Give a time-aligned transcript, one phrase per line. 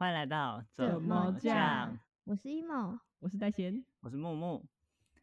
[0.00, 1.98] 欢迎来到怎么讲？
[2.22, 4.64] 我是 emo，我是戴贤，我是木木。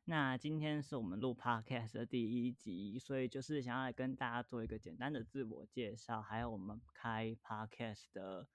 [0.04, 8.46] 那今天是我们录 podcast 的第一集，所以就是想要来跟大家做一个简单的自我介绍，还有我们开 podcast 的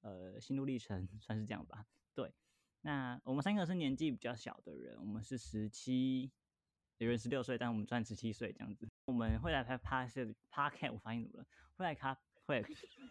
[0.00, 1.86] 呃心路历程，算是这样吧。
[2.16, 2.34] 对，
[2.80, 6.32] 那我们三个是年纪比较小的人，我们是十七，
[6.98, 8.88] 有人十六岁，但我们算十七岁这样子。
[9.04, 11.46] 我们会来拍 podcast podcast，我发现怎么了？
[11.76, 12.60] 会来开会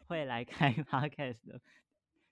[0.07, 1.61] 会来开 podcast 的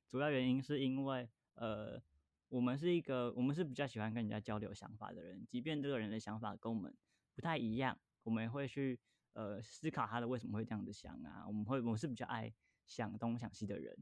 [0.07, 2.01] 主要原因是因为呃。
[2.49, 6.95] 我们是一个，我们是比较喜欢跟人家交流想法的人，即便这个人的想法跟我们
[7.35, 8.97] 不太一样，我们也会去
[9.33, 11.43] 呃思考他的为什么会这样子想啊。
[11.45, 12.49] 我们会，我们是比较爱
[12.85, 13.93] 想东想西的人，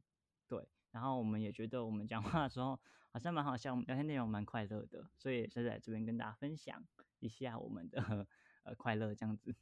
[0.47, 0.63] 对。
[0.91, 2.79] 然后我们也觉得我们讲话的时候
[3.11, 6.85] 好像蛮好笑，聊天内容蛮快乐的，所以是在这边跟大家分享
[7.17, 8.27] 一下我们的
[8.61, 9.55] 呃快乐这样子。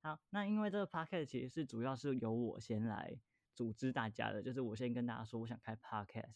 [0.00, 3.18] 好，那因为这个 podcast 其实是主要是由我先来
[3.54, 6.34] 组织大家的，就是我先跟大家说我想开 podcast。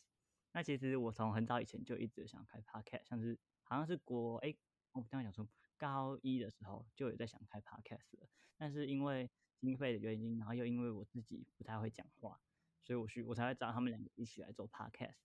[0.53, 4.55] 那其实我从很早以前就一直想开 podcast，像是好像是国哎，
[4.93, 12.41] 我刚刚讲说高一的时候就有在想开 podcast 了，但是因为经费的原因，然后又因为我自己不太会讲话，
[12.83, 15.17] 所以我需我才会找他们两个一起来做 podcast。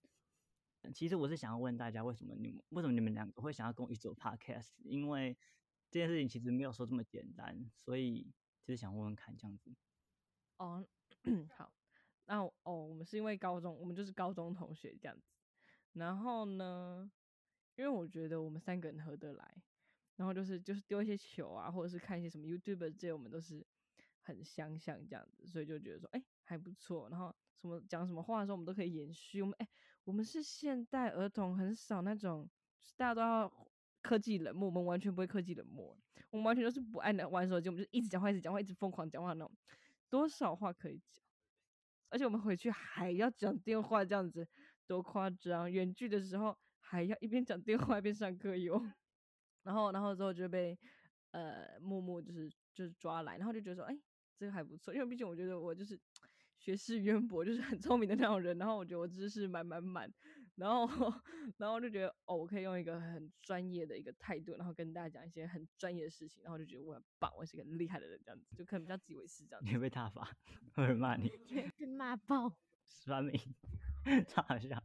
[0.92, 4.72] 其实我是想要问大家，为什么你们为什么你们两个会想要跟我一起做 podcast？
[4.82, 5.38] 因为
[5.90, 9.74] 这件事情其实没有说这么简单，所以就是想问问看这样子。
[10.58, 10.84] 哦，
[11.56, 11.72] 好。
[12.32, 15.22] 那哦，我们是因为高中，我们就是高中同学这样子。
[15.92, 17.10] 然后呢，
[17.76, 19.62] 因为我觉得我们三个人合得来，
[20.16, 23.62] 然后就是就是丢一些球啊，或者是看一些什么 YouTube 这些，我们都是
[24.22, 27.10] 很相像这样子，所以就觉得说，哎，还不错。
[27.10, 29.42] 然后什么讲什么话的时候，我们都可以延续。
[29.42, 29.68] 我们哎，
[30.04, 32.48] 我们是现代儿童，很少那种
[32.96, 33.68] 大家都要
[34.00, 35.94] 科技冷漠，我们完全不会科技冷漠，
[36.30, 39.54] 我们完全都是不爱玩手机，我们就一直讲话，一直讲话，一直疯狂讲话那种，
[40.08, 41.21] 多少话可以讲。
[42.12, 44.46] 而且我们回去还要讲电话，这样子
[44.86, 45.70] 多夸张！
[45.72, 48.80] 远距的时候还要一边讲电话一边上课哟。
[49.64, 50.78] 然后，然后之后就被
[51.30, 53.98] 呃默默就是就是抓来，然后就觉得说，哎，
[54.36, 55.98] 这个还不错，因为毕竟我觉得我就是
[56.58, 58.58] 学识渊博，就是很聪明的那种人。
[58.58, 60.12] 然后我觉得我知识满满满。
[60.56, 60.86] 然后，
[61.56, 69.64] 然后就觉得哦，我可以用一个很专业的一个态度，然后跟大家讲一些很专业的事情，然后就觉得我很棒，我是一个很厉害的人，这样子就可能比较自以为是这样。
[69.64, 70.28] 你会被他罚，
[70.74, 71.30] 会人骂你，
[71.78, 72.52] 被骂爆，
[72.84, 73.32] 刷名，
[74.28, 74.82] 超好笑。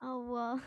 [0.00, 0.60] 哦，我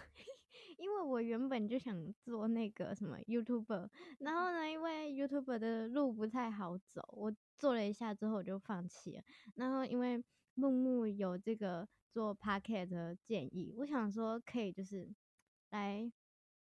[0.77, 3.89] 因为我原本就想做那个什么 YouTuber，
[4.19, 9.23] 然后呢，因为 YouTuber 的路不太好走，我做了一下之后我就放弃了。
[9.55, 11.87] 然后因为木木有这个。
[12.11, 15.09] 做 Pocket 的建议，我想说可以就是
[15.69, 16.11] 来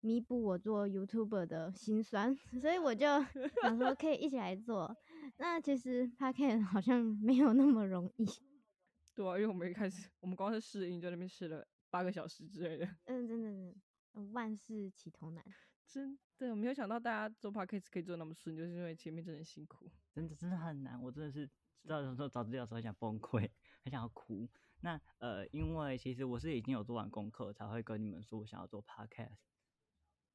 [0.01, 3.07] 弥补我做 YouTuber 的心酸， 所以我就
[3.63, 4.95] 想说可以一起来做。
[5.37, 8.27] 那其实 Pocket 好像没有那么容易。
[9.15, 12.87] 对啊，因为我们一开始我们光是试音在那边试了八个小时之类的。
[13.05, 13.75] 嗯，真的真
[14.15, 15.45] 的，万事起头难。
[15.87, 19.91] 真的没有想到大家做 podcast 可以做那么顺，就是因为前面真的辛苦。
[20.15, 21.47] 真的真的很难，我真的是
[21.83, 23.49] 知道的时候找资料的时候很想崩溃，
[23.85, 24.49] 很想要哭。
[24.83, 29.39] 那呃，因为其实我是已经有做完功课，才会跟你们说我想要做 podcast。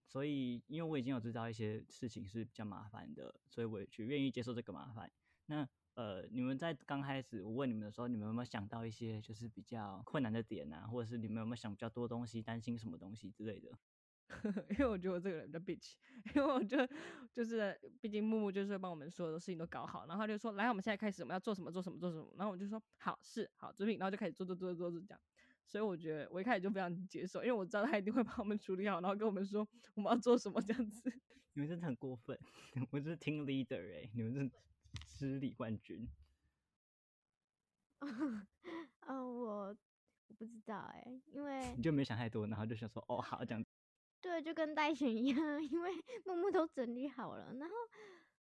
[0.08, 5.12] 所以，因为我已经有知道一些事情是比较麻烦的，所以我也去愿意接受这个麻烦。
[5.48, 13.78] 那呃，你们在刚开始我问你们的时候，你们有没有想到一些就是比较困难的点啊，或者是你们有没有想比较多东西，担心什么东西之类的？
[14.72, 15.94] 因为我觉得我这个人比较 bitch，
[16.36, 16.90] 因为我觉得
[17.34, 25.20] 就是毕竟木木就是帮我们所有的事情都搞好，然后他就说来，我们现在开始我们要做什么做什么做什么，然后我就说好是好作品，然后就开始做做做做做这样，
[25.66, 29.66] 所以我觉得我一开始就非常接受，因为我知道他一定会帮我们处理好，然后跟我们说
[29.96, 31.10] 我们要做什么这样子。
[31.54, 32.38] 你们真的很过分，
[32.92, 34.52] 我是听 leader 哎，你们是
[35.08, 36.08] 失礼冠军。
[38.02, 38.46] 嗯，
[39.08, 39.76] 我
[40.28, 43.66] 我不知道哎，因为你就没想太多，然后就想说哦好这样。
[44.28, 45.92] 对，就跟代选一样， 因为
[46.26, 47.76] 木木都整理好了，然后，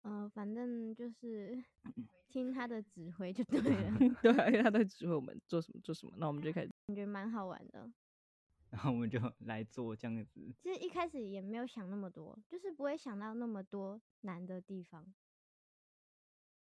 [0.02, 1.62] 呃，反正就是
[2.28, 3.98] 听他的指挥就对了。
[4.22, 6.70] 对，因为他在指挥我们做什么做什么，那我们就开始。
[6.86, 7.90] 感觉蛮好玩的。
[8.70, 10.52] 然后我们就来做这样子。
[10.62, 15.06] 其实一开始也没有想那么多，就是不会想到那么多难的地方。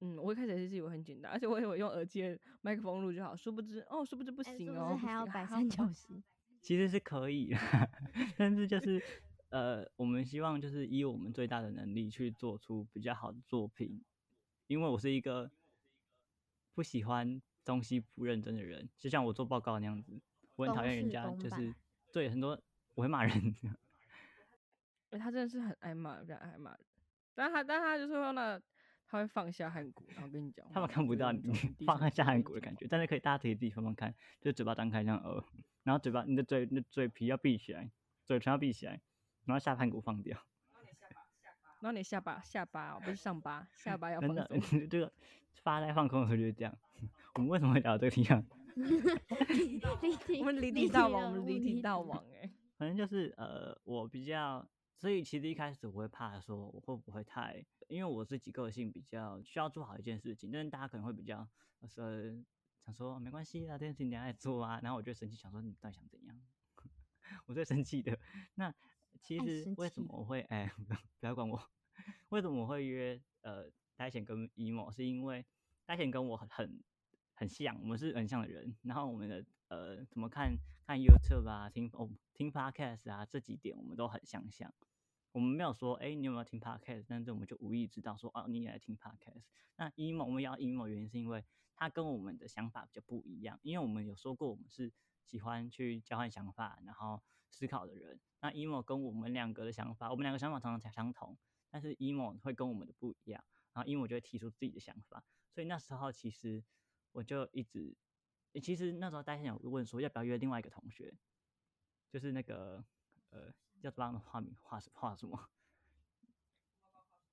[0.01, 6.21] 嗯，我一开始也是以为很简单，而且我以为用耳机麦克风录就好，殊不知哦，殊不知不行哦，还要摆三角形？
[6.63, 7.54] 其实是可以，
[8.36, 9.00] 但是就是
[9.50, 14.01] 呃，我们希望就是以我们最大的能力去做出比较好的作品，
[14.65, 15.51] 因为我是一个
[16.74, 20.19] 不喜欢东西不认真的人，就像我做报告那样子，
[20.56, 21.75] 我很讨厌人家就是。
[22.13, 22.62] 对很多
[22.94, 23.56] 我会骂人，
[25.09, 26.80] 哎，他真的是很爱骂，非常爱骂人，
[27.33, 28.62] 但他但他就是说呢，
[29.13, 30.65] 他会放下颔骨，然后跟你讲。
[30.74, 31.39] 他们看不到你
[31.86, 34.12] 放下颔骨的感觉，但是可以，大家可以自己放放看，
[34.42, 35.45] 就嘴巴张开这样呃，
[35.83, 37.92] 然后嘴巴你的嘴，你的嘴皮要闭起来，
[38.25, 39.00] 嘴唇要闭起来，
[39.45, 40.36] 然后下颔骨放掉。
[41.80, 44.80] 然后你下巴下巴哦不是上巴，下巴要真的放松。
[44.89, 45.13] 这个
[45.62, 46.75] 发呆放空的时候就是这样。
[47.36, 48.44] 我们为什么会聊这个地方？
[50.01, 52.50] 离题，我们离题题大王，了我们离题大王哎、
[52.80, 54.68] 反正就是呃，我比较，
[54.98, 61.47] 所以其实一开始我会怕说我会不会太，因为我自己个性比较需要做好一件事情，但是大家可能会比较
[61.97, 62.44] 呃
[62.85, 66.41] 想说没关系啊，这件事情等下来做啊，然后我就生气，想说你到底想怎样？
[67.45, 68.19] 我最生气的。
[68.56, 68.74] 那
[69.21, 70.71] 其实为什么我会哎，
[71.19, 71.62] 不要管我，
[72.30, 75.45] 为什么我会约呃呆贤跟 emo，是因为
[75.85, 76.83] 呆贤跟我很很
[77.33, 80.53] 很像，我们是很像的人，然后我们的呃怎么看
[80.85, 84.74] 看 YouTube 啊，听哦听 Podcast 啊这几点我们都很相像。
[85.33, 87.06] 我们没有说，哎、你有没有听 podcast？
[87.09, 89.41] 但是我们就无意知道说，哦，你也来听 podcast。
[89.75, 91.44] 那 emo 我们要 emo 原因是因为
[91.75, 94.94] 他跟我们的想法比较不一样，因为我们有说过我们是
[95.25, 98.19] 喜欢去交换想法，然后思考的人。
[98.41, 101.35] 那 emo 跟我们两个的想法，我们两个想法常常才相同，
[101.71, 103.44] 但是 emo 会跟我们的不一样，
[103.74, 105.24] 然后 emo 就会提出自己的想法。
[105.51, 106.63] 所以那时候其实
[107.12, 107.95] 我就一直，
[108.62, 111.12] 其实那时候大家有问说要不要约另外一个同学，
[112.12, 112.85] 就是那个
[113.31, 113.51] 呃，
[113.88, 115.50] 要帮他画名画什画什么？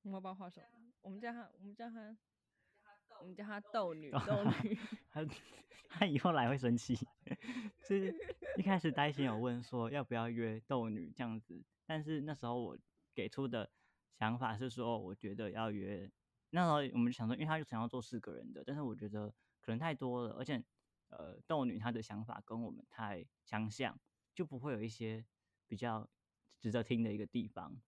[0.02, 0.60] 我们要不要画手？
[1.02, 2.16] 我们叫他，我们叫他，
[3.20, 4.78] 我们叫他斗女，斗女。
[5.10, 5.24] 他
[5.88, 6.94] 他以后来会生气。
[7.86, 8.14] 就是
[8.56, 12.78] 一开始呆心有问说要不要约斗女这样子，但是那时候我
[13.14, 13.70] 给出的
[14.18, 16.10] 想法是说，我觉得要约。
[16.50, 20.62] 那时候我们就想说，因为他就想要做四个人的，但是我觉得可能太多了，而且
[21.08, 23.98] 呃，斗女她的想法跟我们太相像，
[24.34, 25.24] 就不会有一些
[25.66, 26.08] 比较
[26.60, 27.80] 值得听的一个地方。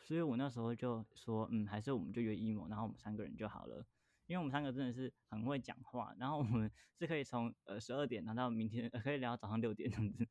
[0.00, 3.84] 所以我那时候就说，嗯，还是我们就约 emo，然后我们三个人就好了。
[4.26, 10.26] 因为我们三个真的是很会讲话，然后我们是可以从呃十二点聊到明天，呃可以聊到早上六点这样子，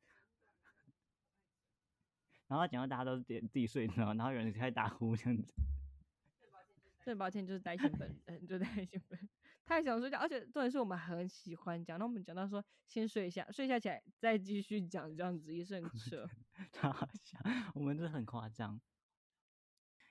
[2.48, 5.54] 然后讲到大家都是点自己睡着，然后有人开始打呼这样子。
[7.04, 9.28] 最抱歉就是呆心本人，就呆心本人
[9.64, 16.28] 太想睡觉，而且重点是我们很喜欢讲，那我们讲到说先睡一下，睡一下起来再继续讲，这样子也是很扯。
[16.74, 17.38] 超好笑，
[17.74, 18.80] 我们真的很夸张。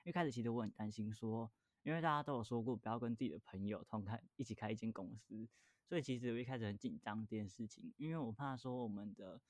[0.02, 1.52] 一开始其实我很担心说，
[1.82, 5.46] 因为大家都有说过不要跟自己的朋友同开一起开一间公司，
[5.86, 9.42] 所以其实我一开始很紧张这件事情，因为我怕说我们的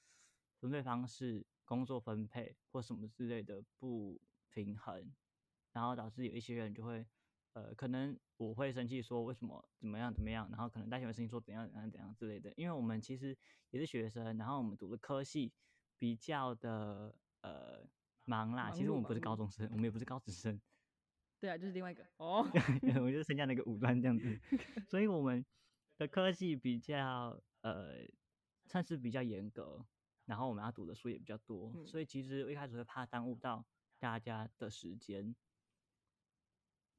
[0.60, 4.20] 分配方式、工作分配或什么之类的不
[4.50, 5.14] 平衡，
[5.72, 7.06] 然后导致有一些人就会，
[7.52, 13.36] 呃，可能我会生气说为什么怎么样怎么样，然后可能大学会生气说怎样怎样怎样之类的，因为我们其实
[13.70, 15.52] 也是学生，然后我们读的科系
[16.04, 17.82] 比较的呃
[18.26, 20.60] 忙啦，其实我们不是高中生，我们也不是高职生，
[21.40, 22.46] 对啊，就是另外一个哦，
[23.00, 24.38] 我就是剩下那个五专这样子，
[24.86, 25.42] 所以我们
[25.96, 28.06] 的科技比较呃，
[28.66, 29.82] 算是比较严格，
[30.26, 33.64] 然后我们要读的书也比较多，嗯所以其实我一开始会怕耽误到
[33.98, 35.34] 大家的时间。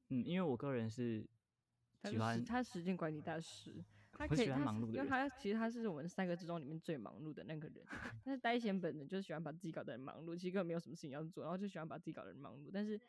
[0.08, 1.28] 嗯，因为我个人是
[2.02, 3.84] 喜欢，他时间管理大师，
[4.16, 7.84] 他可以他因为他其实他是我们三个之中里面最忙碌的那个人，
[8.24, 13.00] 但是呆贤本人就是喜欢把自己搞得很忙碌，其实根本没有什么事情要做，然后就喜欢把自己搞得很忙碌，但是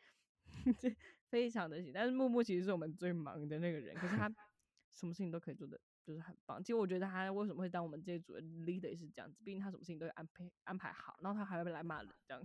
[0.78, 0.94] 这
[1.28, 4.28] 非常的行，但是木木其实是我们最忙的那个人，可是他
[4.92, 5.80] 什么事情都可以做的。
[6.04, 12.42] 就是很棒，其实我觉得他为什么会当我们这一组的 leader 也是这样子，毕竟他什么事情都会安排安排好，然后他还会来骂人这样。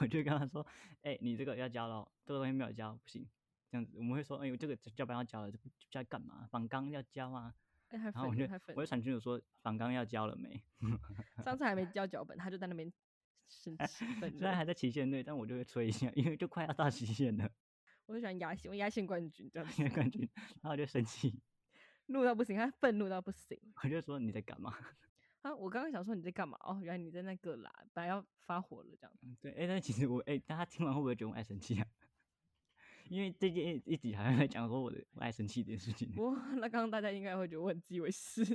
[0.00, 0.66] 我就跟他说，
[1.02, 3.28] 哎、你这个要交了，这个东西没有交不行，
[3.74, 6.46] 这样子我们会说，哎、这个教班要交了，这不这要干嘛？
[6.48, 7.52] 仿纲要交啊，
[7.88, 10.62] 然后我就我就传群主说仿纲要交了没？
[11.44, 12.92] 上次还没交脚本，他就在那边
[13.48, 13.84] 生气
[14.38, 14.54] 虽然。
[14.54, 17.50] 还在期限内，但我就会催一下，因为就快要到期限了，
[18.06, 21.42] 我就喜欢压线，我压线冠军这样子因为，冠军，然后我就生气，
[22.06, 23.58] 怒到不行，他愤怒到不行。
[23.82, 24.72] 我就说你在干嘛？
[25.42, 26.56] 啊，我刚刚想说你在干嘛？
[26.60, 29.12] 哦，原来你在那个啦，本来要发火了这样。
[29.22, 31.86] 嗯对，哎、但其实我哎、大家听完会不会觉得我爱生气啊？
[33.08, 38.44] 因为最近一直好像在讲说我的我爱生气这件事情，哇那刚刚大家应该会觉得我很自以为是，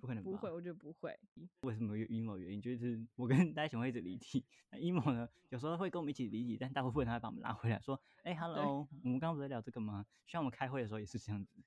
[0.00, 0.30] 不可能吧？
[0.30, 1.18] 不会，我觉得不会。
[1.62, 2.60] 为什么有 emo 原因？
[2.60, 11.60] 就是我跟大家熊会一直离题，那 emo 呢，有时候会跟我们一起离题，但大部分他会把我们拉回来，说：“哎、h e l l o 我们刚刚不是在聊这个吗？”像我们开会的时候也是这样子。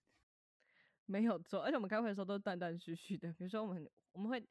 [1.08, 3.34] 没有错，而且我们开会的时候都是断断续续的。
[3.34, 4.42] 比如说，我们我们会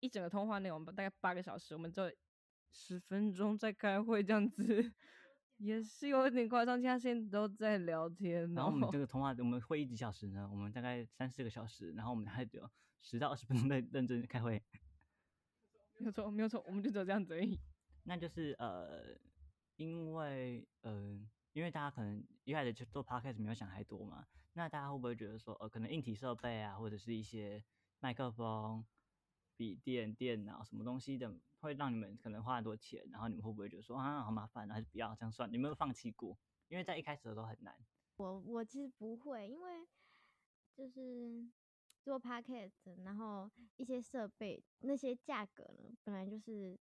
[0.00, 2.10] 一整个通话内容大概八个小时，我们只有
[2.70, 4.92] 十分钟在开会，这样子
[5.58, 6.80] 也是有点夸张。
[6.80, 10.48] 其他时间都在聊天，然然后我们这个通话，我们会议几小时呢？
[10.50, 12.70] 我们大概三四个小时，然后我们还有
[13.02, 14.62] 十到二十分钟在认真开会。
[15.98, 17.58] 没有错，没有错，我们就只有这样子而已。
[18.04, 19.14] 那就是呃
[19.76, 27.62] 因为嗯、因为大家可能一开始就做 podcast 没有想太多嘛，那大家会不会觉得说，呃，可能硬体设备啊，或者是一些
[27.98, 28.84] 麦克风、
[29.60, 35.50] 笔电、电脑什么东西的，会让你们可能花很多钱，然后你们会不会觉得说啊，好麻烦啊，还是不要这样算？
[35.50, 36.34] 你有没有放弃过？
[36.68, 37.76] 因为在一开始的时候很难。
[38.16, 39.86] 我我其实不会，因为
[40.74, 41.46] 就是
[42.02, 46.80] 做 podcast，然后一些设备那些价格呢，本来就是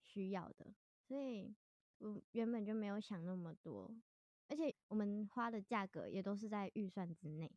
[0.00, 1.54] 需要的，所以
[1.98, 3.94] 我原本就没有想那么多，
[4.48, 7.52] 而且我们花的价格也都是在预算之内。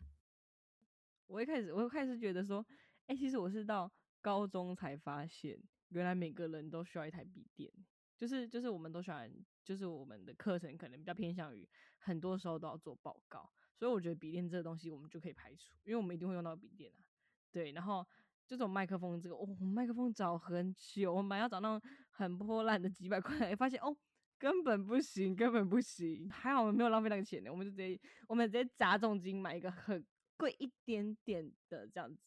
[1.28, 2.66] 我一开始我一开始觉得说，
[3.06, 3.90] 哎、其实我是到
[4.22, 5.60] 高中才发现，
[5.90, 7.72] 原来每个人都需要一台笔电，
[8.18, 9.32] 就是就是我们都喜欢，
[9.64, 17.04] 就是我们的课程可能比较偏向于很多时候都要做报告，所以我觉得笔电这个东西我们就可以排除，因为我们一定会用到笔电啊。
[17.52, 18.06] 对，然后
[18.46, 23.98] 这种麦克风这个，哦，麦克风找很久，我们要找那种很破烂的几百块，发现哦。
[24.40, 26.30] 根本不行，根本不行。
[26.30, 30.06] 还好我们没有浪费那个钱呢，我们就直接我们直接砸重金买一个很
[30.38, 32.22] 贵一点点的这样子，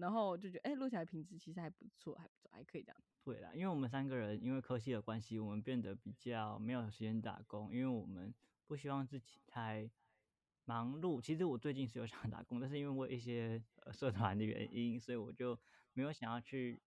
[0.00, 3.02] 然后就觉得哎，录起来品质其实还不错，还不错，还可以这样。
[3.22, 8.34] 对啦，因为我们三个人因为科系的关系，我们变得比较没有时间打工，因为我们
[8.66, 9.88] 不希望自己太
[10.64, 11.20] 忙碌。
[11.20, 15.56] 其实我最近是有想打工，但是因为我一些呃社团的原因，所以我就
[15.92, 16.80] 没有想要去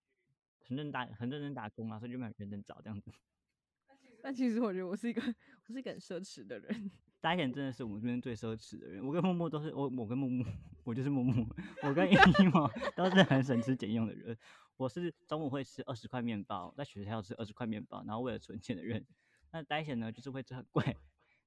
[0.60, 3.12] 很认打很认真打工啊，所以就没有认真找这样子。
[4.24, 5.22] 但其实我觉得我是一个
[5.68, 6.92] 我是一个很奢侈的人，
[7.24, 10.44] 大贤真的是我们这边最奢侈的人，我跟木木都是我我跟木木，
[10.84, 11.48] 我就是木木，
[11.82, 12.16] 我跟一
[12.52, 14.38] 毛都是很省吃俭用的人。
[14.76, 19.06] 我是中午会吃二十块面包，在学校吃二十块面包，然后为了存钱的人。
[19.52, 20.98] 那呆贤呢，就是会吃很贵，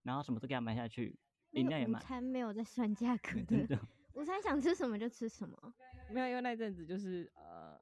[0.03, 1.19] 然后什么都给他买下去，
[1.51, 3.81] 饮料也买，餐没有在算价格真的，的。
[4.15, 5.75] 午餐想吃什么就吃什么。
[6.11, 7.79] 没有因为那阵子就是呃，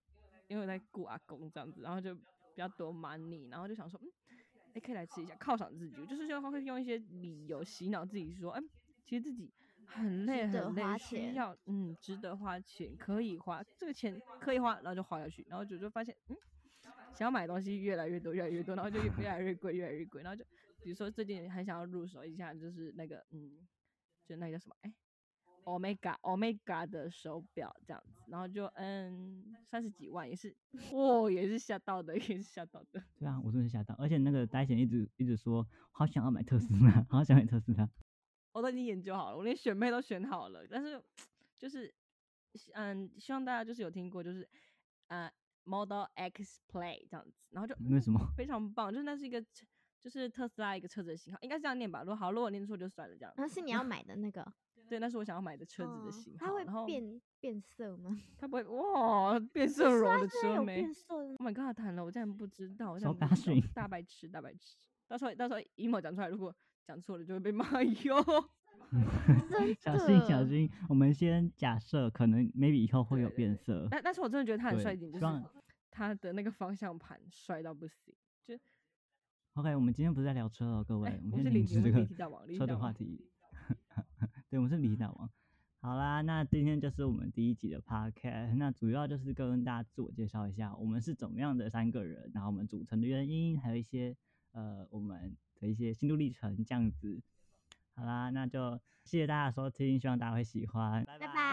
[0.49, 4.34] 因为我在顾阿公这样子，然后就比较多 money，然后就想说，嗯，
[4.75, 8.69] 哎、可以来吃一下犒赏自己，就是就会用一些理由洗脑自己说，嗯，
[9.04, 9.50] 其实自己
[9.87, 16.37] 很累很累，需要嗯值得花钱，可以花这个钱可以花，然后就花下去，然后就就发现嗯。
[17.14, 20.45] 想要买东西越来越多，越来越多，然后就越越来越贵，越来越贵，然后就
[20.83, 23.64] 比如说最近很想要入手一下，就是那个嗯，
[24.26, 24.93] 就那个叫什么哎、
[25.64, 30.54] Omega Omega 的手表这样子，然后就嗯三十几万也是，
[30.92, 33.02] 哦也是吓到的，也是吓到的。
[33.18, 37.88] 对啊，我真的吓到，而且那个呆贤一直一直说，好想要买特斯拉，好想买特斯拉。
[38.52, 41.02] 我都已经研究好了，我连选配都选好了，但是
[41.59, 41.92] 就是
[42.75, 44.49] 嗯，希望大家就是有听过，就是
[45.09, 45.28] 呃
[45.64, 48.21] Model X Play 这样子，然后就为什么？
[48.37, 49.44] 非常棒，就是那是一个
[49.99, 52.00] 就是特斯拉一个车子的型号，应该是这样念吧？
[52.00, 53.35] 如果好，如果念错就算了这样。
[53.37, 54.47] 那是你要买的那个
[54.88, 58.19] 对，那是我想要买的车子的哦型号，它会然后变变色吗？
[58.38, 64.76] 它不会哇变色是龙的车没变色的 Oh my god，谈了，我竟然不知道，我竟手然不知道把水大白痴，大白痴。
[65.07, 66.55] 到时候到时候 emo 讲出来，如果
[66.87, 68.25] 讲错了就会被骂哟。
[69.50, 73.88] 真 小心小心，我们先假设可能 maybe 以后会有变色。
[73.91, 75.25] 但但是我真的觉得他很对帅一点，就是
[75.91, 78.14] 他的那个方向盘帅到不行。
[78.45, 78.55] 就
[79.55, 82.07] OK，我们今天不是在聊车哦，各位，哎我们先停止这个
[82.57, 83.29] 车的话题。
[84.54, 85.28] 对，我们是离题大王。
[85.80, 94.16] 好啦，那今天就是我们第一集的 podcast，那主要就是跟大家自我介绍一下，我们是怎么样的三个人，然后我们组成的原因，还有一些
[94.52, 97.20] 呃我们的一些心路历程这样子。
[97.96, 101.44] 好啦，那就谢谢大家的收听，希望大家会喜欢，拜拜拜